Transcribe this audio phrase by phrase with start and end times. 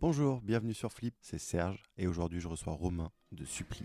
[0.00, 3.84] Bonjour, bienvenue sur Flip, c'est Serge et aujourd'hui je reçois Romain de Suppli.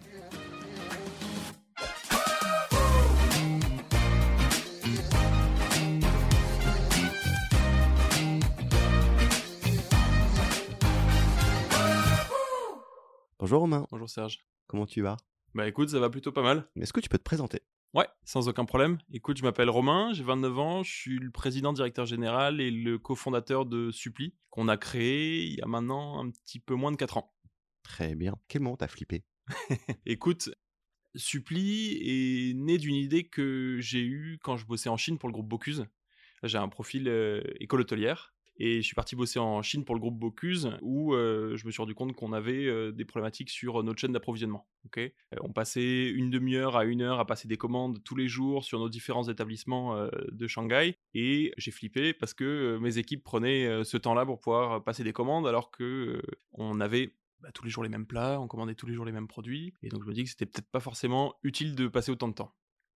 [13.39, 14.39] Bonjour Romain, Bonjour Serge.
[14.67, 15.17] comment tu vas?
[15.53, 16.67] Bah écoute, ça va plutôt pas mal.
[16.75, 17.61] Est-ce que tu peux te présenter?
[17.95, 18.97] Ouais, sans aucun problème.
[19.13, 22.99] Écoute, je m'appelle Romain, j'ai 29 ans, je suis le président directeur général et le
[22.99, 26.97] cofondateur de Suppli, qu'on a créé il y a maintenant un petit peu moins de
[26.97, 27.33] 4 ans.
[27.83, 28.35] Très bien.
[28.49, 29.23] Quel moment t'as flippé?
[30.05, 30.49] Écoute,
[31.15, 35.33] Suppli est né d'une idée que j'ai eue quand je bossais en Chine pour le
[35.33, 35.85] groupe Bocuse.
[36.43, 40.01] J'ai un profil euh, école hôtelière et je suis parti bosser en Chine pour le
[40.01, 43.83] groupe Bocuse où euh, je me suis rendu compte qu'on avait euh, des problématiques sur
[43.83, 44.67] notre chaîne d'approvisionnement.
[44.97, 45.09] Euh,
[45.41, 48.79] on passait une demi-heure à une heure à passer des commandes tous les jours sur
[48.79, 53.65] nos différents établissements euh, de Shanghai et j'ai flippé parce que euh, mes équipes prenaient
[53.65, 56.21] euh, ce temps-là pour pouvoir passer des commandes alors que euh,
[56.53, 59.11] on avait bah, tous les jours les mêmes plats, on commandait tous les jours les
[59.11, 62.11] mêmes produits et donc je me dis que c'était peut-être pas forcément utile de passer
[62.11, 62.53] autant de temps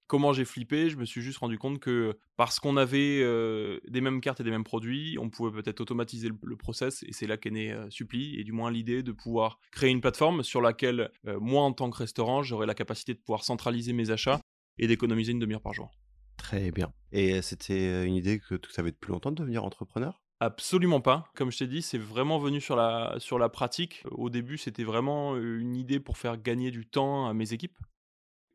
[0.09, 4.01] comment j'ai flippé, je me suis juste rendu compte que parce qu'on avait euh, des
[4.01, 7.27] mêmes cartes et des mêmes produits, on pouvait peut-être automatiser le, le process et c'est
[7.27, 10.61] là qu'est né euh, Suppli et du moins l'idée de pouvoir créer une plateforme sur
[10.61, 14.41] laquelle euh, moi en tant que restaurant j'aurais la capacité de pouvoir centraliser mes achats
[14.79, 15.91] et d'économiser une demi-heure par jour.
[16.37, 16.91] Très bien.
[17.11, 20.19] Et c'était une idée que tu avais depuis longtemps de devenir entrepreneur?
[20.39, 21.29] Absolument pas.
[21.35, 24.03] Comme je t'ai dit, c'est vraiment venu sur la, sur la pratique.
[24.09, 27.77] Au début, c'était vraiment une idée pour faire gagner du temps à mes équipes.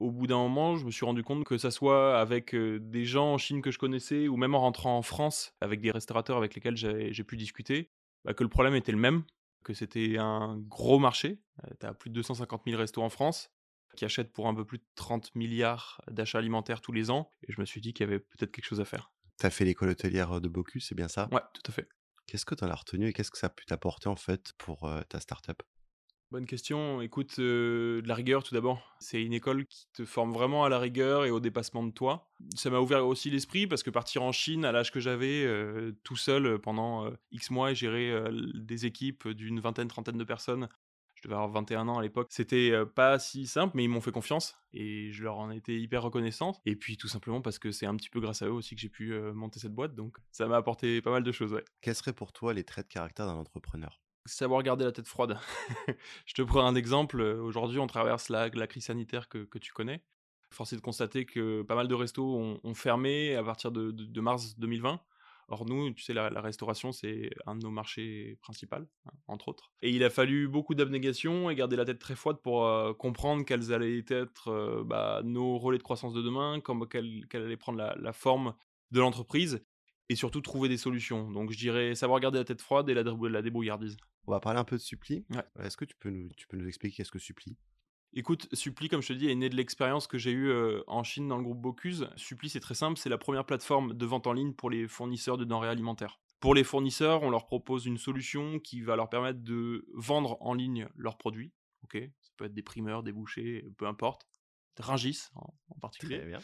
[0.04, 3.06] Au bout d'un moment, je me suis rendu compte que ça soit avec euh, des
[3.06, 6.36] gens en Chine que je connaissais ou même en rentrant en France avec des restaurateurs
[6.36, 7.90] avec lesquels j'ai pu discuter,
[8.22, 9.24] bah, que le problème était le même,
[9.62, 11.40] que c'était un gros marché.
[11.80, 13.50] tu as plus de 250 000 restos en France
[13.96, 17.30] qui achètent pour un peu plus de 30 milliards d'achats alimentaires tous les ans.
[17.48, 19.10] Et je me suis dit qu'il y avait peut-être quelque chose à faire.
[19.38, 21.30] T'as fait l'école hôtelière de Bocuse, c'est bien ça?
[21.32, 21.88] Ouais, tout à fait.
[22.26, 24.84] Qu'est-ce que t'en as retenu et qu'est-ce que ça a pu t'apporter en fait pour
[24.84, 25.62] euh, ta startup?
[26.34, 27.00] Bonne question.
[27.00, 28.96] Écoute, euh, de la rigueur tout d'abord.
[28.98, 32.28] C'est une école qui te forme vraiment à la rigueur et au dépassement de toi.
[32.56, 35.92] Ça m'a ouvert aussi l'esprit parce que partir en Chine à l'âge que j'avais, euh,
[36.02, 38.12] tout seul euh, pendant X mois et gérer
[38.52, 40.68] des équipes d'une vingtaine, trentaine de personnes,
[41.14, 44.10] je devais avoir 21 ans à l'époque, c'était pas si simple, mais ils m'ont fait
[44.10, 46.60] confiance et je leur en étais hyper reconnaissant.
[46.66, 48.80] Et puis tout simplement parce que c'est un petit peu grâce à eux aussi que
[48.80, 51.60] j'ai pu monter cette boîte, donc ça m'a apporté pas mal de choses.
[51.80, 54.00] Quels seraient pour toi les traits de caractère d'un entrepreneur?
[54.26, 55.38] Savoir garder la tête froide.
[56.24, 57.20] je te prends un exemple.
[57.20, 60.02] Aujourd'hui, on traverse la, crise sanitaire que, tu connais.
[60.50, 64.98] Force de constater que pas mal de restos ont, fermé à partir de, mars 2020.
[65.48, 69.70] Or, nous, tu sais, la, restauration, c'est un de nos marchés principaux, hein, entre autres.
[69.82, 73.74] Et il a fallu beaucoup d'abnégation et garder la tête très froide pour comprendre quels
[73.74, 78.54] allaient être bah, nos relais de croissance de demain, quelle, allait prendre la, forme
[78.90, 79.62] de l'entreprise
[80.08, 81.30] et surtout trouver des solutions.
[81.30, 83.98] Donc, je dirais savoir garder la tête froide et la, la débrouillardise.
[84.26, 85.24] On va parler un peu de Suppli.
[85.30, 85.64] Ouais.
[85.64, 87.56] Est-ce que tu peux nous, tu peux nous expliquer qu'est-ce que Suppli
[88.16, 91.02] Écoute, Suppli, comme je te dis, est né de l'expérience que j'ai eue euh, en
[91.02, 92.08] Chine dans le groupe Bocuse.
[92.16, 95.36] Suppli, c'est très simple, c'est la première plateforme de vente en ligne pour les fournisseurs
[95.36, 96.20] de denrées alimentaires.
[96.38, 100.54] Pour les fournisseurs, on leur propose une solution qui va leur permettre de vendre en
[100.54, 101.52] ligne leurs produits.
[101.82, 104.28] Ok, ça peut être des primeurs, des bouchers, peu importe.
[104.78, 106.18] Ringis en, particulier.
[106.20, 106.38] bien.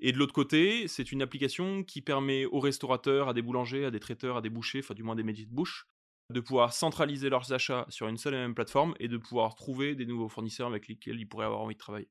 [0.00, 3.90] Et de l'autre côté, c'est une application qui permet aux restaurateurs, à des boulangers, à
[3.90, 5.86] des traiteurs, à des bouchers, enfin du moins des métiers de bouche,
[6.30, 9.94] de pouvoir centraliser leurs achats sur une seule et même plateforme et de pouvoir trouver
[9.94, 12.08] des nouveaux fournisseurs avec lesquels ils pourraient avoir envie de travailler.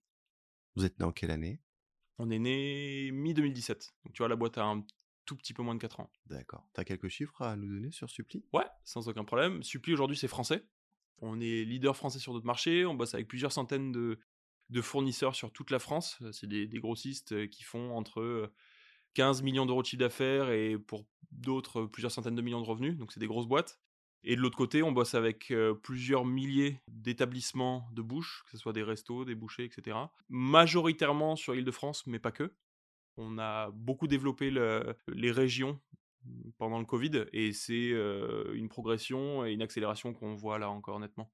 [0.75, 1.61] Vous êtes né en quelle année?
[2.17, 4.85] On est né mi-2017, donc tu vois, la boîte a un
[5.25, 6.11] tout petit peu moins de 4 ans.
[6.27, 6.67] D'accord.
[6.73, 9.63] T'as quelques chiffres à nous donner sur Suppli Ouais, sans aucun problème.
[9.63, 10.65] Suppli aujourd'hui, c'est français.
[11.19, 12.85] On est leader français sur notre marché.
[12.85, 14.19] On bosse avec plusieurs centaines de,
[14.69, 16.17] de fournisseurs sur toute la France.
[16.21, 18.53] Euh, C'est des, des grossistes euh, qui font entre euh,
[19.15, 22.65] 15 millions d'euros de chiffre d'affaires et pour d'autres, euh, plusieurs centaines de millions de
[22.67, 22.95] revenus.
[22.97, 23.79] Donc, c'est des grosses boîtes.
[24.27, 28.57] Et de l'autre côté, on bosse avec euh, plusieurs milliers d'établissements de bouche, que ce
[28.57, 29.97] soit des restos, des bouchers, etc.
[30.29, 32.53] Majoritairement sur Île-de-France, mais pas que.
[33.17, 35.79] On a beaucoup développé le- les régions
[36.57, 40.99] pendant le Covid et c'est euh, une progression et une accélération qu'on voit là encore
[40.99, 41.31] nettement.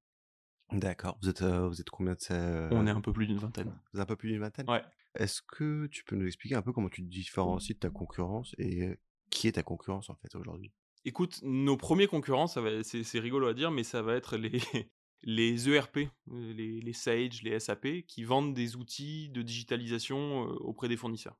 [0.73, 1.17] D'accord.
[1.21, 2.33] Vous êtes, euh, vous êtes combien de ces...
[2.71, 3.73] On est un peu plus d'une vingtaine.
[3.93, 4.69] Vous êtes un peu plus d'une vingtaine?
[4.69, 4.83] Ouais.
[5.15, 8.53] Est-ce que tu peux nous expliquer un peu comment tu te différencies de ta concurrence
[8.57, 8.97] et
[9.29, 10.71] qui est ta concurrence en fait aujourd'hui?
[11.03, 14.59] Écoute, nos premiers concurrents, ça va, c'est, rigolo à dire, mais ça va être les,
[15.23, 20.87] les ERP, euh, les, Sage, les SAP, qui vendent des outils de digitalisation euh, auprès
[20.87, 21.37] des fournisseurs.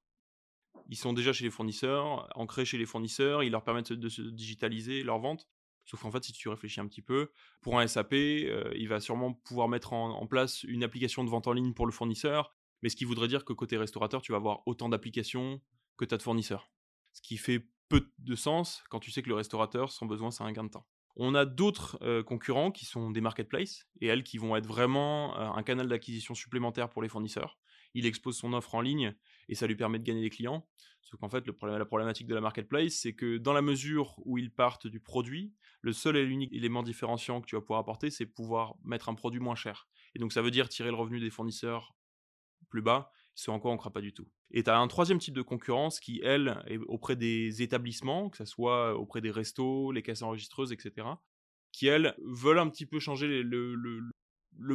[0.90, 4.24] Ils sont déjà chez les fournisseurs, ancrés chez les fournisseurs, ils leur permettent de se
[4.24, 5.48] digitaliser leur vente.
[5.86, 7.31] Sauf qu'en fait, si tu réfléchis un petit peu,
[7.62, 11.30] pour un SAP, euh, il va sûrement pouvoir mettre en, en place une application de
[11.30, 14.31] vente en ligne pour le fournisseur, mais ce qui voudrait dire que côté restaurateur, tu
[14.31, 15.62] vas avoir autant d'applications
[15.98, 16.72] que tu as de fournisseurs.
[17.14, 20.44] Ce qui fait peu de sens quand tu sais que le restaurateur, son besoin, c'est
[20.44, 20.88] un gain de temps.
[21.18, 25.38] On a d'autres euh, concurrents qui sont des marketplaces et elles qui vont être vraiment
[25.38, 27.60] euh, un canal d'acquisition supplémentaire pour les fournisseurs.
[27.94, 29.14] Il expose son offre en ligne
[29.50, 30.66] et ça lui permet de gagner des clients.
[31.02, 34.16] Sauf qu'en fait, le problème, la problématique de la marketplace, c'est que dans la mesure
[34.24, 37.80] où ils partent du produit, le seul et l'unique élément différenciant que tu vas pouvoir
[37.80, 39.90] apporter, c'est pouvoir mettre un produit moins cher.
[40.16, 41.94] Et donc ça veut dire tirer le revenu des fournisseurs
[42.70, 44.28] plus bas, ce en quoi on ne croit pas du tout.
[44.51, 48.38] Et tu as un troisième type de concurrence qui, elle, est auprès des établissements, que
[48.38, 51.07] ce soit auprès des restos, les caisses enregistreuses, etc.,
[51.72, 54.12] qui, elles, veulent un petit peu changer le,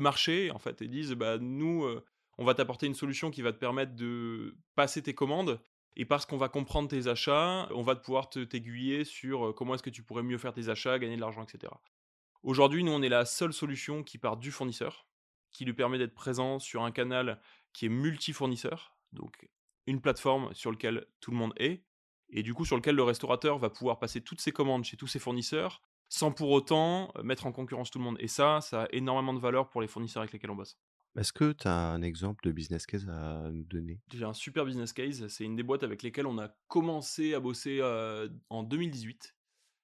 [0.00, 2.03] marché, en fait, et disent, bah, nous, euh,
[2.38, 5.61] on va t'apporter une solution qui va te permettre de passer tes commandes,
[5.97, 9.82] et parce qu'on va comprendre tes achats, on va pouvoir t'aiguiller sur euh, comment est-ce
[9.82, 11.73] que tu pourrais mieux faire tes achats, gagner de l'argent, etc.
[12.43, 15.06] Aujourd'hui, nous, on est la seule solution qui part du fournisseur,
[15.50, 17.41] qui lui permet d'être présent sur un canal
[17.76, 19.50] qui est multi-fournisseur, donc
[19.87, 21.84] une plateforme sur laquelle tout le monde est,
[22.31, 25.06] et du coup sur lequel le restaurateur va pouvoir passer toutes ses commandes chez tous
[25.06, 28.17] ses fournisseurs sans pour autant euh, mettre en concurrence tout le monde.
[28.19, 30.78] Et ça, ça a énormément de valeur pour les fournisseurs avec lesquels on bosse.
[31.19, 34.00] Est-ce que tu as un exemple de business case à nous donner?
[34.11, 35.26] J'ai un super business case.
[35.29, 39.37] C'est une des boîtes avec lesquelles on a commencé à bosser euh, en 2018.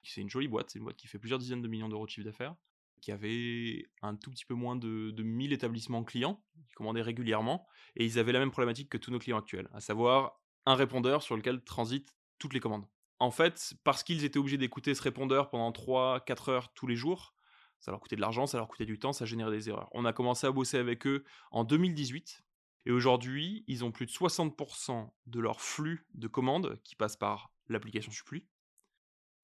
[0.05, 0.71] C'est une jolie boîte.
[0.71, 2.55] C'est une boîte qui fait plusieurs dizaines de millions d'euros de chiffre d'affaires
[3.03, 7.67] qui avait un tout petit peu moins de, de 1000 établissements clients, qui commandaient régulièrement,
[7.97, 11.23] et ils avaient la même problématique que tous nos clients actuels, à savoir un répondeur
[11.23, 12.87] sur lequel transitent toutes les commandes.
[13.19, 17.35] En fait, parce qu'ils étaient obligés d'écouter ce répondeur pendant 3-4 heures tous les jours,
[17.81, 19.91] ça leur coûtait de l'argent, ça leur coûtait du temps, ça générait des erreurs.
[19.93, 22.45] On a commencé à bosser avec eux en 2018,
[22.87, 27.53] et aujourd'hui, ils ont plus de 60% de leur flux de commandes qui passe par
[27.69, 28.47] l'application Suppli,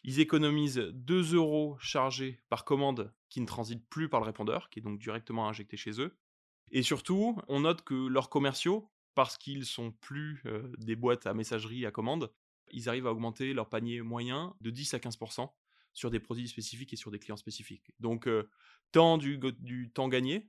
[0.05, 4.79] ils économisent 2 euros chargés par commande qui ne transitent plus par le répondeur, qui
[4.79, 6.17] est donc directement injecté chez eux.
[6.71, 11.35] Et surtout, on note que leurs commerciaux, parce qu'ils sont plus euh, des boîtes à
[11.35, 12.33] messagerie à commande,
[12.71, 15.51] ils arrivent à augmenter leur panier moyen de 10 à 15%
[15.95, 17.91] sur des produits spécifiques et sur des clients spécifiques.
[17.99, 18.49] Donc, euh,
[18.93, 19.41] tant du,
[19.95, 20.49] temps gagné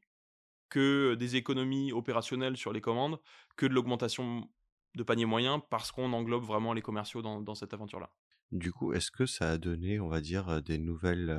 [0.70, 3.20] que des économies opérationnelles sur les commandes,
[3.56, 4.48] que de l'augmentation
[4.94, 8.12] de panier moyen, parce qu'on englobe vraiment les commerciaux dans cette aventure-là.
[8.52, 11.38] Du coup, est-ce que ça a donné, on va dire, des nouvelles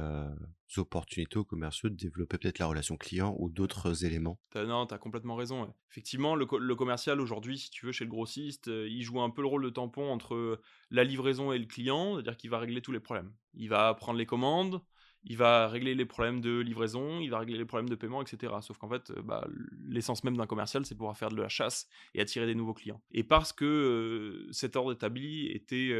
[0.77, 4.39] opportunités aux commerciaux de développer peut-être la relation client ou d'autres éléments?
[4.55, 5.75] Non, tu as complètement raison.
[5.91, 9.49] Effectivement, le, commercial aujourd'hui, si tu veux, chez le grossiste, il joue un peu le
[9.49, 10.61] rôle de tampon entre
[10.91, 13.33] la livraison et le client, c'est-à-dire qu'il va régler tous les problèmes.
[13.55, 14.81] Il va prendre les commandes,
[15.25, 18.55] il va régler les problèmes de livraison, il va régler les problèmes de paiement, etc.
[18.63, 19.47] Sauf qu'en fait, bah,
[19.89, 23.03] l'essence même d'un commercial, c'est pouvoir faire de la chasse et attirer des nouveaux clients.
[23.11, 25.93] Et parce que cet ordre établi était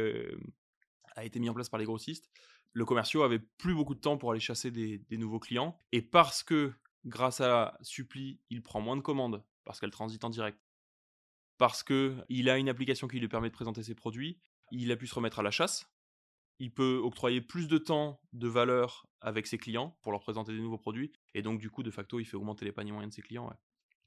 [1.15, 2.29] a été mis en place par les grossistes,
[2.73, 5.77] le commercial avait plus beaucoup de temps pour aller chasser des, nouveaux clients.
[5.91, 6.73] Et parce que,
[7.05, 10.57] grâce à Suppli, il prend moins de commandes, parce qu'elle transite en direct,
[11.57, 14.39] parce qu'il a une application qui lui permet de présenter ses produits,
[14.71, 15.85] il a pu se remettre à la chasse.
[16.59, 20.61] Il peut octroyer plus de temps de valeur avec ses clients pour leur présenter des
[20.61, 21.11] nouveaux produits.
[21.33, 23.51] Et donc, du coup, de facto, il fait augmenter les paniers moyens de ses clients.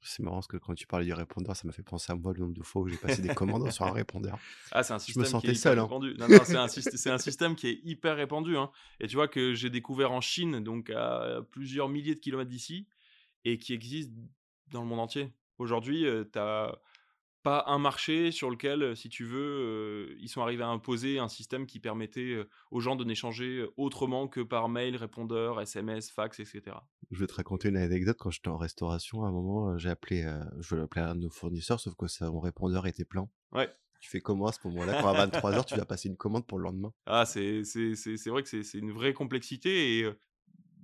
[0.07, 2.31] C'est marrant parce que quand tu parlais du répondeur, ça m'a fait penser à moi
[2.31, 4.37] le nombre de fois où j'ai passé des commandes sur un répondeur.
[4.71, 5.83] Ah, c'est un système qui est seul, hein.
[5.83, 6.15] répandu.
[6.19, 8.55] Non, non, c'est un, un, système qui est hyper répandu.
[8.55, 8.69] Hein.
[8.99, 12.87] Et tu vois que j'ai découvert en Chine, donc à plusieurs milliers de kilomètres d'ici,
[13.45, 14.11] et qui existe
[14.71, 15.33] dans le monde entier.
[15.57, 16.79] Aujourd'hui, euh, tu as
[17.45, 19.37] pas un marché sur lequel, euh, si tu veux,
[20.09, 23.67] euh, ils sont arrivés à imposer un système qui permettait euh, aux gens de n'échanger
[23.77, 26.75] autrement que par mail, répondeur, SMS, fax, etc.
[27.11, 28.17] Je vais te raconter une anecdote.
[28.19, 30.27] Quand j'étais en restauration, à un moment, j'ai appelé,
[30.59, 33.29] je voulais appeler un de nos fournisseurs, sauf que mon répondeur était plein.
[33.51, 33.69] Ouais.
[33.99, 34.99] Tu fais comment à ce moment-là?
[34.99, 36.91] Quand à 23h, tu vas passer une commande pour le lendemain?
[37.05, 37.61] Ah, c'est
[38.25, 40.09] vrai que c'est une vraie complexité et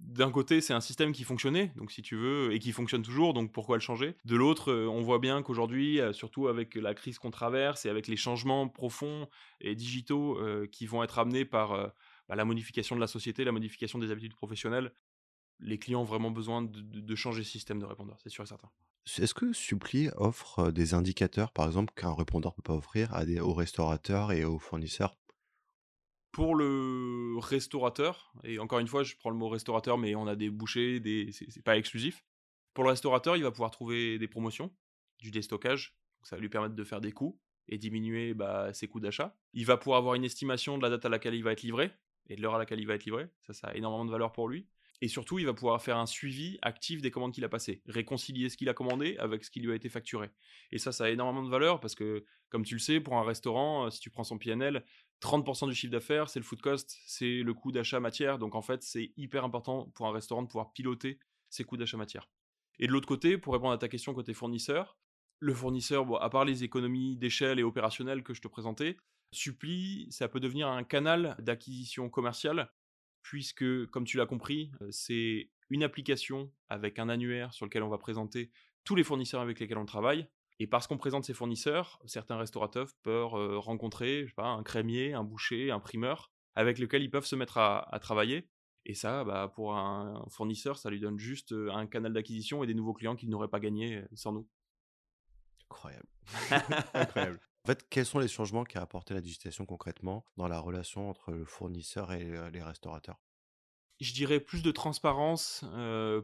[0.02, 3.34] d'un côté, c'est un système qui fonctionnait, donc si tu veux, et qui fonctionne toujours,
[3.34, 4.16] donc pourquoi le changer?
[4.26, 7.90] De l'autre, euh, on voit bien qu'aujourd'hui, euh, surtout avec la crise qu'on traverse et
[7.90, 9.28] avec les changements profonds
[9.62, 11.94] et digitaux euh, qui vont être amenés par
[12.28, 14.92] bah, la modification de la société, la modification des habitudes professionnelles,
[15.60, 18.70] les clients ont vraiment besoin de, changer ce système de répondeur, c'est sûr et certain.
[19.18, 23.26] Est-ce que Suppli offre des indicateurs, par exemple, qu'un répondeur ne peut pas offrir à
[23.26, 25.16] des, aux restaurateurs et aux fournisseurs?
[26.32, 30.36] Pour le restaurateur, et encore une fois, je prends le mot restaurateur, mais on a
[30.36, 31.32] des bouchers, des...
[31.32, 32.24] c'est pas exclusif.
[32.74, 34.74] Pour le restaurateur, il va pouvoir trouver des promotions,
[35.20, 39.00] du déstockage, ça va lui permettre de faire des coûts et diminuer bah, ses coûts
[39.00, 39.38] d'achat.
[39.54, 41.92] Il va pouvoir avoir une estimation de la date à laquelle il va être livré
[42.30, 43.28] et de l'heure à laquelle il va être livré.
[43.46, 44.68] Ça, ça a énormément de valeur pour lui.
[45.04, 48.50] Et surtout, il va pouvoir faire un suivi actif des commandes qu'il a passées, réconcilier
[48.50, 50.30] ce qu'il a commandé avec ce qui lui a été facturé.
[50.72, 53.24] Et ça, ça a énormément de valeur parce que, comme tu le sais, pour un
[53.24, 54.86] restaurant, euh, si tu prends son PNL,
[55.22, 58.40] 30% du chiffre d'affaires, c'est le food cost, c'est le coût d'achat matière.
[58.40, 61.98] Donc en fait, c'est hyper important pour un restaurant de pouvoir piloter ses coûts d'achat
[61.98, 62.30] matière.
[62.80, 64.98] Et de l'autre côté, pour répondre à ta question côté fournisseur,
[65.40, 68.98] le fournisseur, à part les économies d'échelle et opérationnelles que je te présentais,
[69.34, 72.70] Suppli, ça peut devenir un canal d'acquisition commerciale
[73.22, 77.98] puisque, comme tu l'as compris, c'est une application avec un annuaire sur lequel on va
[77.98, 78.52] présenter
[78.84, 80.28] tous les fournisseurs avec lesquels on travaille.
[80.62, 85.24] Et parce qu'on présente ces fournisseurs, certains restaurateurs peuvent rencontrer sais pas, un crémier, un
[85.24, 88.48] boucher, un primeur, avec lequel ils peuvent se mettre à, travailler.
[88.86, 92.76] Et ça, bah, pour un fournisseur, ça lui donne juste un canal d'acquisition et des
[92.76, 94.48] nouveaux clients qu'il n'aurait pas gagnés sans nous.
[95.72, 96.08] Incroyable.
[96.94, 97.40] Incroyable.
[97.66, 101.32] En fait, quels sont les changements qu'a apporté la digitalisation concrètement dans la relation entre
[101.32, 103.20] le fournisseur et les restaurateurs?
[104.02, 105.64] Je dirais plus de transparence,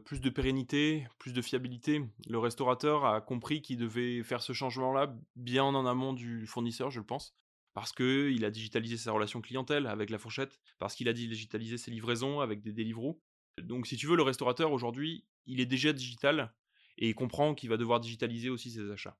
[0.04, 2.02] plus de pérennité, plus de fiabilité.
[2.28, 6.98] Le restaurateur a compris qu'il devait faire ce changement-là bien en amont du fournisseur, je
[6.98, 7.36] le pense.
[7.74, 11.92] Parce qu'il a digitalisé sa relation clientèle avec la fourchette, parce qu'il a digitalisé ses
[11.92, 13.22] livraisons avec des Deliveroo.
[13.62, 16.52] Donc si tu veux, le restaurateur aujourd'hui, il est déjà digital
[16.96, 19.16] et il comprend qu'il va devoir digitaliser aussi ses achats.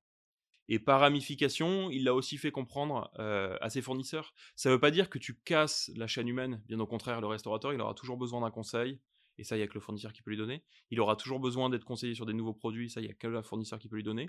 [0.69, 4.35] Et par ramification, il l'a aussi fait comprendre à ses fournisseurs.
[4.55, 6.63] Ça ne veut pas dire que tu casses la chaîne humaine.
[6.67, 9.01] Bien au contraire, le restaurateur, il aura toujours besoin d'un conseil.
[9.39, 10.65] Et ça, il n'y a que le fournisseur qui peut lui donner.
[10.91, 12.91] Il aura toujours besoin d'être conseillé sur des nouveaux produits.
[12.91, 14.29] Ça, il n'y a que le fournisseur qui peut lui donner.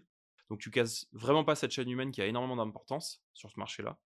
[0.50, 4.00] Donc tu casses vraiment pas cette chaîne humaine qui a énormément d'importance sur ce marché-là.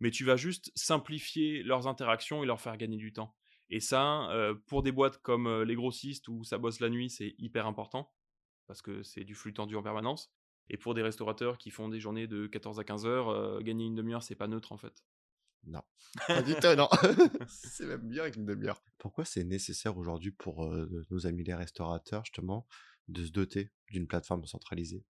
[0.00, 3.34] Mais tu vas juste simplifier leurs interactions et leur faire gagner du temps.
[3.70, 4.28] Et ça,
[4.66, 8.12] pour des boîtes comme les grossistes où ça bosse la nuit, c'est hyper important.
[8.66, 10.32] Parce que c'est du flux tendu en permanence.
[10.70, 13.86] Et pour des restaurateurs qui font des journées de 14 à 15 heures, euh, gagner
[13.86, 15.04] une demi-heure, c'est pas neutre en fait.
[15.64, 15.82] Non.
[16.26, 16.88] Pas du tout, non.
[17.48, 18.82] c'est même bien avec une demi-heure.
[18.98, 22.66] Pourquoi c'est nécessaire aujourd'hui pour euh, nos amis les restaurateurs, justement,
[23.08, 25.04] de se doter d'une plateforme centralisée?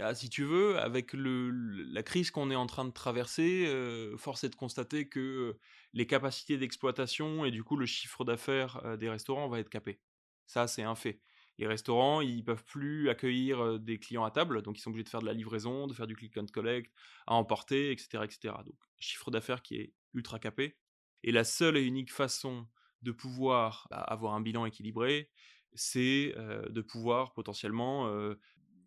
[0.00, 4.16] Ah, si tu veux, avec le, la crise qu'on est en train de traverser, euh,
[4.16, 5.58] force est de constater que
[5.92, 10.00] les capacités d'exploitation et du coup le chiffre d'affaires des restaurants va être capé.
[10.46, 11.20] Ça, c'est un fait
[11.58, 15.08] les restaurants, ils peuvent plus accueillir des clients à table, donc ils sont obligés de
[15.08, 16.92] faire de la livraison, de faire du click and collect,
[17.26, 18.54] à emporter, etc., etc.
[18.64, 20.76] Donc chiffre d'affaires qui est ultra capé.
[21.24, 22.66] Et la seule et unique façon
[23.02, 25.30] de pouvoir bah, avoir un bilan équilibré,
[25.74, 28.08] c'est de pouvoir potentiellement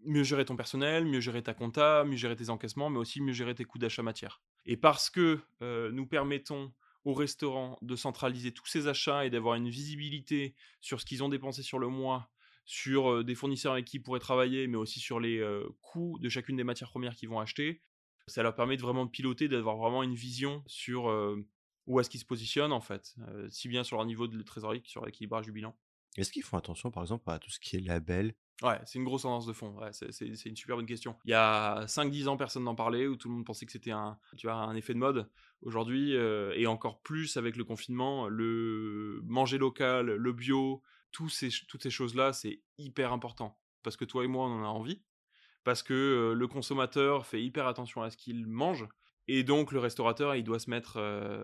[0.04, 3.34] mieux gérer ton personnel, mieux gérer ta compta, mieux gérer tes encaissements, mais aussi mieux
[3.34, 4.42] gérer tes coûts d'achat matière.
[4.66, 5.40] Et parce que
[5.92, 6.74] nous permettons
[7.04, 11.30] aux restaurants de centraliser tous ces achats et d'avoir une visibilité sur ce qu'ils ont
[11.30, 12.30] dépensé sur le mois
[12.66, 15.44] sur des fournisseurs avec qui ils pourraient travailler, mais aussi sur les
[15.82, 17.82] coûts de chacune des matières premières qu'ils vont acheter.
[18.28, 21.06] Ça leur permet de vraiment piloter, d'avoir vraiment une vision sur
[21.88, 23.16] où est-ce qu'ils se positionnent en fait,
[23.50, 25.76] si bien sur leur niveau de trésorerie que sur l'équilibrage du bilan.
[26.18, 28.36] Est-ce qu'ils font attention par exemple à tout ce qui est label?
[28.62, 29.76] Ouais, c'est une grosse tendance de fond.
[29.92, 31.16] c'est une super bonne question.
[31.26, 33.92] Il y a 5-10 ans, personne n'en parlait, où tout le monde pensait que c'était
[33.92, 35.28] un, tu vois, un effet de mode.
[35.64, 40.84] Aujourd'hui, et encore plus avec le confinement, le manger local, le bio,
[41.30, 43.60] ces, toutes ces choses-là, c'est hyper important.
[43.84, 45.02] Parce que toi et moi, on en a envie.
[45.64, 48.88] Parce que le consommateur fait hyper attention à ce qu'il mange.
[49.28, 51.00] Et donc, le restaurateur, il doit se mettre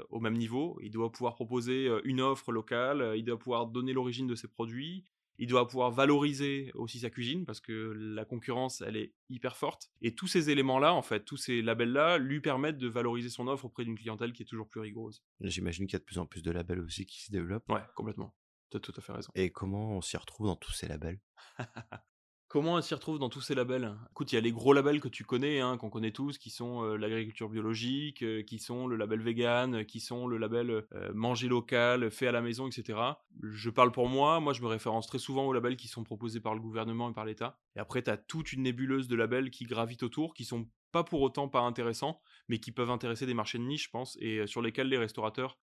[0.10, 0.80] au même niveau.
[0.82, 3.14] Il doit pouvoir proposer une offre locale.
[3.16, 5.06] Il doit pouvoir donner l'origine de ses produits.
[5.40, 9.92] Il doit pouvoir valoriser aussi sa cuisine parce que la concurrence, elle est hyper forte.
[10.02, 13.66] Et tous ces éléments-là, en fait, tous ces labels-là, lui permettent de valoriser son offre
[13.66, 15.22] auprès d'une clientèle qui est toujours plus rigoureuse.
[15.42, 17.70] J'imagine qu'il y a de plus en plus de labels aussi qui se développent.
[17.70, 18.34] Ouais, complètement.
[18.70, 19.32] Tu as tout à fait raison.
[19.36, 21.20] Et comment on s'y retrouve dans tous ces labels?
[22.50, 23.94] Comment on s'y retrouve dans tous ces labels?
[24.12, 26.50] Écoute, il y a les gros labels que tu connais, hein, qu'on connaît tous, qui
[26.50, 32.28] sont l'agriculture biologique, qui sont le label vegan, qui sont le label manger local, fait
[32.28, 33.00] à la maison, etc.
[33.42, 36.40] Je parle pour moi, moi je me référence très souvent aux labels qui sont proposés
[36.40, 37.60] par le gouvernement et par l'État.
[37.76, 41.04] Et après, tu as toute une nébuleuse de labels qui gravitent autour, qui sont pas
[41.04, 44.48] pour autant pas intéressants, mais qui peuvent intéresser des marchés de niche, je pense, et
[44.48, 45.60] sur lesquels les restaurateurs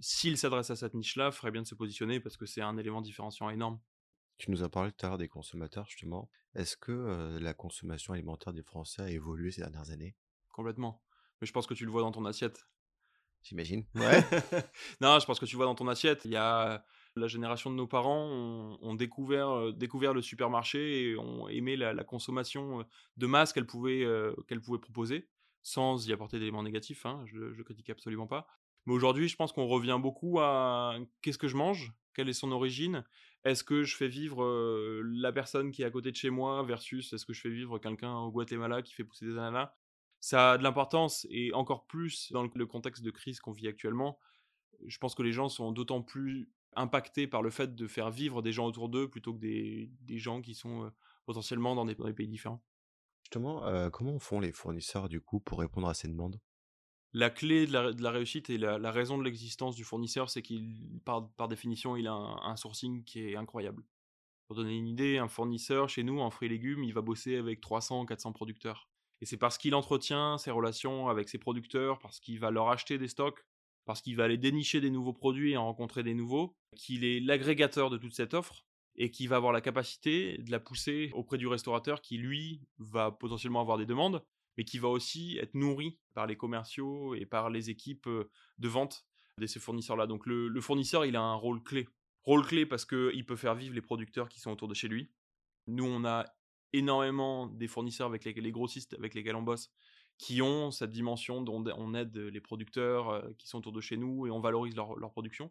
[0.00, 3.02] s'il s'adresse à cette niche-là, ferait bien de se positionner parce que c'est un élément
[3.02, 3.80] différenciant énorme.
[4.38, 6.28] Tu nous as parlé tout à l'heure des consommateurs, justement.
[6.54, 10.16] Est-ce que la consommation alimentaire des Français a évolué ces dernières années?
[10.52, 11.02] Complètement.
[11.40, 12.66] Mais je pense que tu le vois dans ton assiette.
[13.42, 13.84] J'imagine.
[13.94, 14.22] Ouais.
[15.00, 16.24] non, je pense que tu vois dans ton assiette.
[16.24, 16.84] Il y a
[17.16, 18.26] la génération de nos parents
[18.80, 22.84] ont, découvert, découvert le supermarché et ont aimé la, consommation
[23.16, 24.04] de masse qu'elle pouvait,
[24.48, 25.28] qu'elle pouvait proposer,
[25.62, 27.06] sans y apporter d'éléments négatifs.
[27.06, 28.48] Hein, je ne critique absolument pas.
[28.86, 32.52] Mais aujourd'hui, je pense qu'on revient beaucoup à qu'est-ce que je mange Quelle est son
[32.52, 33.04] origine
[33.44, 34.44] Est-ce que je fais vivre
[35.02, 37.78] la personne qui est à côté de chez moi versus est-ce que je fais vivre
[37.78, 39.72] quelqu'un au Guatemala qui fait pousser des ananas?
[40.20, 44.18] Ça a de l'importance et encore plus dans le contexte de crise qu'on vit actuellement.
[44.86, 48.42] Je pense que les gens sont d'autant plus impactés par le fait de faire vivre
[48.42, 50.90] des gens autour d'eux plutôt que des, gens qui sont
[51.24, 52.62] potentiellement dans des, pays différents.
[53.22, 56.40] Justement, comment font les fournisseurs du coup pour répondre à ces demandes?
[57.14, 61.48] La clé de la, réussite et la, raison de l'existence du fournisseur, c'est qu'il, par,
[61.48, 63.84] définition, il a un, sourcing qui est incroyable.
[64.48, 67.36] Pour donner une idée, un fournisseur chez nous, en fruits et légumes, il va bosser
[67.36, 68.88] avec 300, 400 producteurs.
[69.20, 72.98] Et c'est parce qu'il entretient ses relations avec ses producteurs, parce qu'il va leur acheter
[72.98, 73.46] des stocks,
[73.84, 77.20] parce qu'il va aller dénicher des nouveaux produits et en rencontrer des nouveaux, qu'il est
[77.20, 78.66] l'agrégateur de toute cette offre
[78.96, 83.12] et qui va avoir la capacité de la pousser auprès du restaurateur qui, lui, va
[83.12, 84.24] potentiellement avoir des demandes,
[84.56, 88.08] mais qui va aussi être nourri par les commerciaux et par les équipes
[88.58, 89.06] de vente
[89.38, 90.06] de ces fournisseurs-là.
[90.06, 91.88] Donc le, fournisseur, il a un rôle clé.
[92.22, 95.10] Rôle clé parce qu'il peut faire vivre les producteurs qui sont autour de chez lui.
[95.66, 96.24] Nous, on a
[96.72, 99.70] énormément des fournisseurs avec les, grossistes avec lesquels on bosse
[100.16, 104.26] qui ont cette dimension dont on aide les producteurs qui sont autour de chez nous
[104.26, 105.50] et on valorise leur production.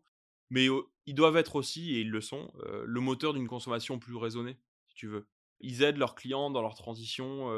[0.49, 0.67] Mais
[1.05, 4.57] ils doivent être aussi, et ils le sont, le moteur d'une consommation plus raisonnée,
[4.87, 5.27] si tu veux.
[5.61, 7.49] Ils aident leurs clients dans leur transition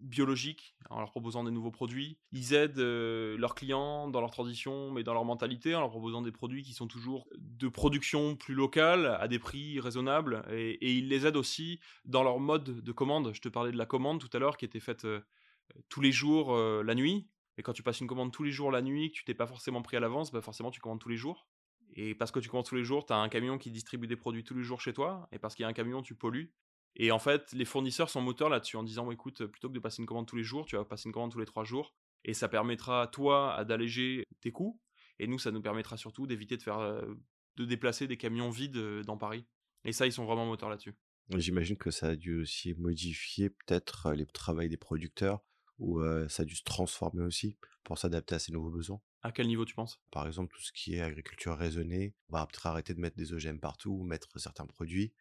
[0.00, 2.18] biologique en leur proposant des nouveaux produits.
[2.32, 6.32] Ils aident leurs clients dans leur transition, mais dans leur mentalité, en leur proposant des
[6.32, 10.44] produits qui sont toujours de production plus locale, à des prix raisonnables.
[10.50, 13.32] Et, ils les aident aussi dans leur mode de commande.
[13.34, 15.06] Je te parlais de la commande tout à l'heure qui était faite
[15.88, 17.28] tous les jours la nuit.
[17.56, 19.46] Et quand tu passes une commande tous les jours la nuit, que tu t'es pas
[19.46, 21.48] forcément pris à l'avance, bah forcément tu commandes tous les jours.
[21.94, 24.14] Et parce que tu commandes tous les jours, tu as un camion qui distribue des
[24.14, 25.28] produits tous les jours chez toi.
[25.32, 26.52] Et parce qu'il y a un camion, tu pollues.
[26.98, 30.02] Et en fait, les fournisseurs sont moteurs là-dessus en disant écoute, plutôt que de passer
[30.02, 31.94] une commande tous les jours, tu vas passer une commande tous les trois jours.
[32.24, 34.80] Et ça permettra, toi, d'alléger tes coûts.
[35.20, 37.04] Et nous, ça nous permettra surtout d'éviter de faire
[37.56, 39.46] de déplacer des camions vides dans Paris.
[39.84, 40.94] Et ça, ils sont vraiment moteurs là-dessus.
[41.36, 45.40] J'imagine que ça a dû aussi modifier peut-être les travail des producteurs
[45.78, 49.00] ou ça a dû se transformer aussi pour s'adapter à ces nouveaux besoins.
[49.22, 50.00] À quel niveau tu penses?
[50.10, 53.32] Par exemple, tout ce qui est agriculture raisonnée, on va peut-être arrêter de mettre des
[53.32, 55.12] OGM partout, ou mettre certains produits,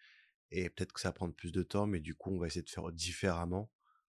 [0.52, 2.64] et peut-être que ça va prendre plus de temps, mais du coup, on va essayer
[2.64, 3.72] de faire différemment,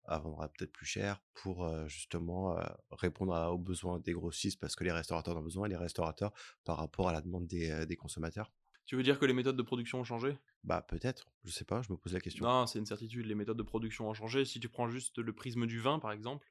[0.04, 2.56] à vendre peut-être plus cher, pour justement
[2.90, 6.32] répondre aux besoins des grossistes, parce que les restaurateurs en ont besoin, et les restaurateurs
[6.64, 8.52] par rapport à la demande des, des consommateurs.
[8.86, 10.36] Tu veux dire que les méthodes de production ont changé?
[10.64, 12.44] Bah peut-être, je sais pas, je me pose la question.
[12.44, 14.44] Non, c'est une certitude, les méthodes de production ont changé.
[14.44, 16.46] Si tu prends juste le prisme du vin, par exemple,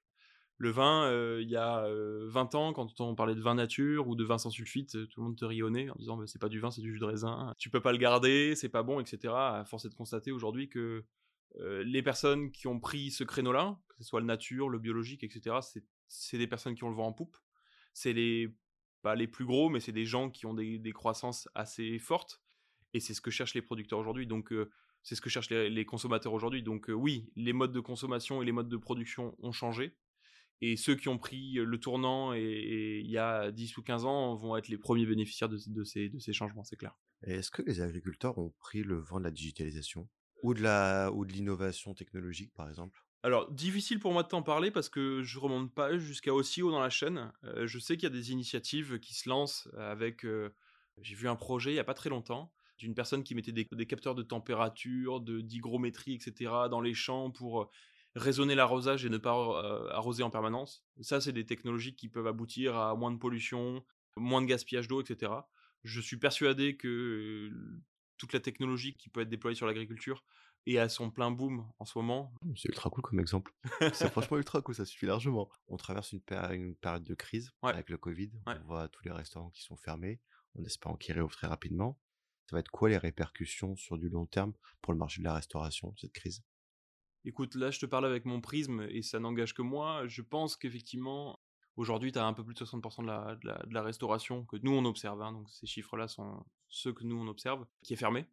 [0.60, 4.10] le vin, euh, il y a 20 euh, ans, quand on parlait de vin nature
[4.10, 6.38] ou de vin sans sulfite, euh, tout le monde te riait en disant bah, c'est
[6.38, 8.84] pas du vin, c'est du jus de raisin, tu peux pas le garder, c'est pas
[8.84, 9.34] bon, etc.
[9.34, 11.06] À force de constater aujourd'hui que
[11.84, 15.56] les personnes qui ont pris ce créneau-là, que ce soit le nature, le biologique, etc.,
[16.08, 17.38] c'est des personnes qui ont le vent en poupe.
[17.94, 18.54] C'est les,
[19.02, 22.42] pas les plus gros, mais c'est des gens qui ont des, croissances assez fortes.
[22.94, 24.28] Et c'est ce que cherchent les producteurs aujourd'hui.
[24.28, 24.54] Donc,
[25.02, 26.62] c'est ce que cherchent les, consommateurs aujourd'hui.
[26.62, 29.96] Donc, oui, les modes de consommation et les modes de production ont changé.
[30.62, 34.36] Et ceux qui ont pris le tournant et, il y a 10 ou 15 ans
[34.36, 36.98] vont être les premiers bénéficiaires de, ces, de ces changements, c'est clair.
[37.24, 40.10] Est-ce que les agriculteurs ont pris le vent de la digitalisation?
[40.44, 43.04] Ou de la ou de l'innovation technologique par exemple?
[43.24, 46.72] Alors, difficile pour moi de t'en parler parce que je remonte pas jusqu'à aussi haut
[46.72, 47.34] dans la chaîne.
[47.66, 50.26] je sais qu'il y a des initiatives qui se lancent avec.
[51.02, 53.68] J'ai vu un projet il y a pas très longtemps d'une personne qui mettait des,
[53.70, 56.70] des capteurs de température, de d'hygrométrie, etc.
[56.72, 57.70] dans les champs pour
[58.20, 60.86] raisonner l'arrosage et ne pas euh, arroser en permanence.
[61.02, 63.84] Ça, c'est des technologies qui peuvent aboutir à moins de pollution,
[64.16, 65.32] moins de gaspillage d'eau, etc.
[65.84, 67.52] Je suis persuadé que
[68.18, 70.24] toute la technologie qui peut être déployée sur l'agriculture
[70.68, 72.34] est à son plein boom en ce moment.
[72.56, 73.54] C'est ultra cool comme exemple.
[73.94, 75.50] c'est franchement ultra cool, ça suffit largement.
[75.68, 78.32] On traverse une, période de crise avec le Covid.
[78.46, 80.20] On voit tous les restaurants qui sont fermés,
[80.58, 81.98] en espérant qu'ils réouvrent très rapidement.
[82.50, 85.36] Ça va être quoi les répercussions sur du long terme pour le marché de la
[85.36, 86.44] restauration, cette crise?
[87.26, 90.08] Écoute, là, je te parle avec mon prisme et ça n'engage que moi.
[90.08, 91.40] Je pense qu'effectivement,
[91.76, 95.22] aujourd'hui, tu as un peu plus de 60% de la, restauration que nous, on observe.
[95.22, 98.26] Hein, donc, ces chiffres-là sont ceux que nous, on observe, qui est fermée.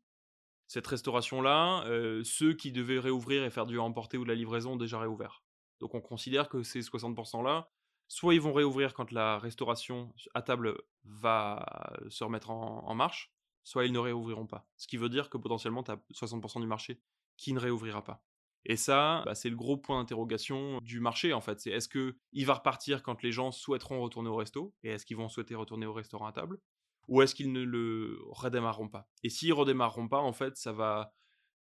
[0.68, 4.72] Cette restauration-là, euh, ceux qui devaient réouvrir et faire du emporter ou de la livraison
[4.72, 5.42] ont déjà réouvert.
[5.80, 7.70] Donc, on considère que ces 60%-là,
[8.08, 13.32] soit ils vont réouvrir quand la restauration à table va se remettre en, en marche,
[13.64, 14.68] soit ils ne réouvriront pas.
[14.76, 17.00] Ce qui veut dire que potentiellement, tu as 60% du marché
[17.36, 18.24] qui ne réouvrira pas.
[18.68, 21.60] Et ça, bah, c'est le gros point d'interrogation du marché en fait.
[21.60, 25.06] C'est est-ce que il va repartir quand les gens souhaiteront retourner au resto et est-ce
[25.06, 26.58] qu'ils vont souhaiter retourner au restaurant à table
[27.06, 29.08] ou est-ce qu'ils ne le redémarreront pas?
[29.22, 31.14] Et s'ils redémarreront pas, en fait, ça va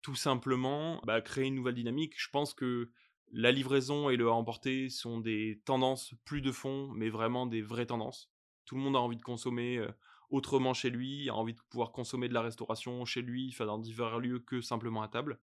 [0.00, 2.14] tout simplement bah, créer une nouvelle dynamique.
[2.16, 2.90] Je pense que
[3.30, 7.60] la livraison et le à emporter sont des tendances plus de fond, mais vraiment des
[7.60, 8.30] vraies tendances.
[8.64, 9.86] Tout le monde a envie de consommer
[10.30, 13.78] autrement chez lui, a envie de pouvoir consommer de la restauration chez lui, enfin dans
[13.78, 15.38] divers lieux que simplement à table.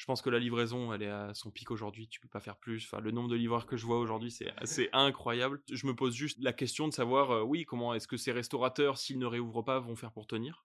[0.00, 2.08] Je pense que la livraison, elle est à son pic aujourd'hui.
[2.08, 2.86] Tu peux pas faire plus.
[2.86, 5.62] Enfin, le nombre de livreurs que je vois aujourd'hui, c'est assez incroyable.
[5.70, 8.96] Je me pose juste la question de savoir, euh, oui, comment est-ce que ces restaurateurs,
[8.96, 10.64] s'ils ne réouvrent pas, vont faire pour tenir?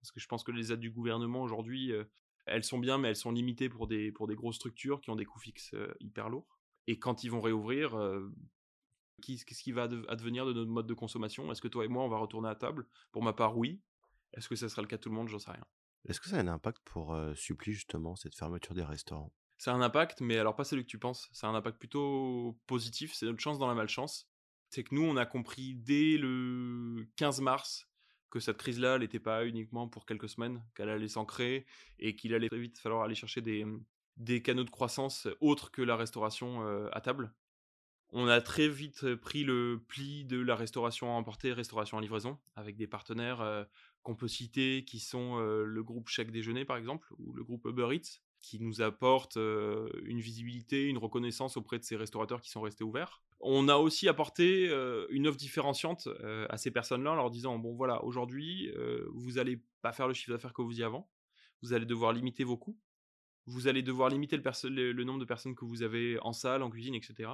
[0.00, 2.04] Parce que je pense que les aides du gouvernement aujourd'hui, euh,
[2.46, 5.16] elles sont bien, mais elles sont limitées pour des, pour des grosses structures qui ont
[5.16, 6.58] des coûts fixes euh, hyper lourds.
[6.86, 7.94] Et quand ils vont réouvrir,
[9.20, 11.52] qu'est-ce qui va advenir de notre mode de consommation?
[11.52, 12.86] Est-ce que toi et moi, on va retourner à table?
[13.12, 13.78] Pour ma part, oui.
[14.32, 15.28] Est-ce que ça sera le cas de tout le monde?
[15.28, 15.66] J'en sais rien.
[16.08, 19.32] Est-ce que ça a un impact pour suppli justement cette fermeture des restaurants?
[19.58, 21.28] C'est un impact, mais alors pas celui que tu penses.
[21.32, 23.12] C'est un impact plutôt positif.
[23.12, 24.26] C'est notre chance dans la malchance.
[24.70, 27.90] C'est que nous, on a compris dès le 15 mars
[28.30, 31.66] que cette crise-là, n'était pas uniquement pour quelques semaines, qu'elle allait s'ancrer
[31.98, 33.66] et qu'il allait très vite falloir aller chercher des,
[34.16, 37.34] des canaux de croissance autres que la restauration euh, à table.
[38.12, 42.38] On a très vite pris le pli de la restauration à emporter, restauration à livraison,
[42.56, 43.64] avec des partenaires euh,
[44.02, 47.88] qu'on peut citer qui sont le groupe Chèque Déjeuner par exemple, ou le groupe Uber
[47.94, 52.84] Eats, qui nous apportent une visibilité, une reconnaissance auprès de ces restaurateurs qui sont restés
[52.84, 53.22] ouverts.
[53.40, 54.66] On a aussi apporté
[55.10, 56.08] une offre différenciante
[56.48, 58.70] à ces personnes-là en leur disant bon voilà aujourd'hui
[59.12, 61.10] vous n'allez pas faire le chiffre d'affaires que vous y avant,
[61.62, 62.78] vous allez devoir limiter vos coûts,
[63.46, 66.94] vous allez devoir limiter le, nombre de personnes que vous avez en salle, en cuisine,
[66.94, 67.30] etc.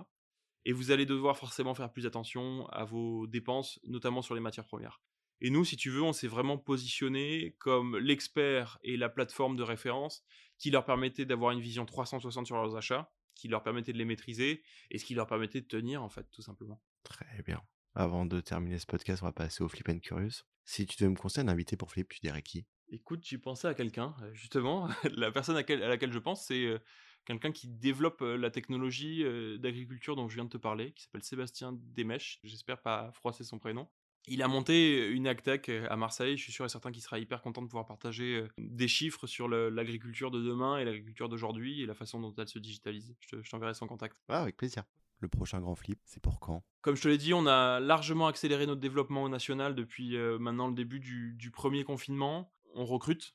[0.65, 4.67] Et vous allez devoir forcément faire plus attention à vos dépenses, notamment sur les matières
[4.67, 5.01] premières.
[5.41, 9.63] Et nous, si tu veux, on s'est vraiment positionné comme l'expert et la plateforme de
[9.63, 10.25] référence
[10.59, 14.05] qui leur permettait d'avoir une vision 360 sur leurs achats, qui leur permettait de les
[14.05, 16.83] maîtriser et ce qui leur permettait de tenir, en fait, tout simplement.
[17.03, 17.63] Très bien.
[17.95, 20.45] Avant de terminer ce podcast, on va passer au Flip and Curious.
[20.65, 22.67] Si tu devais me conseiller un invité pour Flip, tu dirais qui?
[22.89, 24.89] Écoute, j'ai pensé à quelqu'un, euh, justement.
[25.17, 26.79] la personne à, laquelle je pense, c'est euh,
[27.25, 29.25] quelqu'un qui développe euh, la technologie
[29.59, 32.39] d'agriculture dont je viens de te parler, qui s'appelle Sébastien Desmèches.
[32.45, 33.89] J'espère pas froisser son prénom.
[34.29, 36.37] Il a monté une AgTech à Marseille.
[36.37, 39.49] Je suis sûr et certain qu'il sera hyper content de pouvoir partager des chiffres sur
[39.49, 43.15] l'agriculture de demain et l'agriculture d'aujourd'hui et la façon dont elle se digitalise.
[43.21, 44.17] Je t'enverrai son contact.
[44.29, 44.83] Ah, avec plaisir.
[45.21, 46.63] Le prochain grand flip, c'est pour quand?
[46.83, 50.69] Comme je te l'ai dit, on a largement accéléré notre développement au national depuis maintenant
[50.69, 52.53] le début du, premier confinement.
[52.75, 53.35] On recrute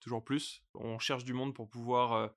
[0.00, 0.62] toujours plus.
[0.74, 2.32] On cherche du monde pour pouvoir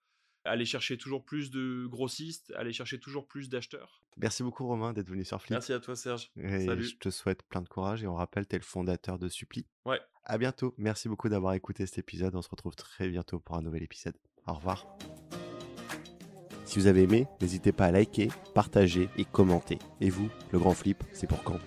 [0.49, 4.03] aller chercher toujours plus de grossistes, aller chercher toujours plus d'acheteurs.
[4.17, 5.51] Merci beaucoup Romain d'être venu sur Flip.
[5.51, 6.31] Merci à toi Serge.
[6.35, 6.83] Salut.
[6.83, 9.65] Je te souhaite plein de courage et on rappelle, tu es le fondateur de Suppli.
[9.85, 9.99] Ouais.
[10.25, 10.73] À bientôt.
[10.77, 12.35] Merci beaucoup d'avoir écouté cet épisode.
[12.35, 14.15] On se retrouve très bientôt pour un nouvel épisode.
[14.47, 14.85] Au revoir.
[16.65, 19.79] Si vous avez aimé, n'hésitez pas à liker, partager et commenter.
[20.01, 21.59] Et vous, le grand flip, c'est pour quand?